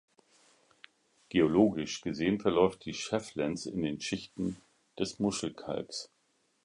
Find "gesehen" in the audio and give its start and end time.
2.01-2.39